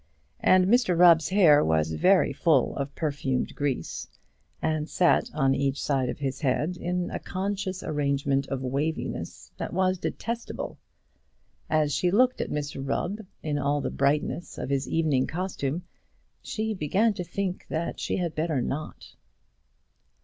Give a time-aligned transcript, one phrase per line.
[0.39, 4.07] And Mr Rubb's hair was very full of perfumed grease,
[4.59, 9.73] and sat on each side of his head in a conscious arrangement of waviness that
[9.73, 10.79] was detestable.
[11.69, 15.83] As she looked at Mr Rubb in all the brightness of his evening costume,
[16.41, 19.13] she began to think that she had better not.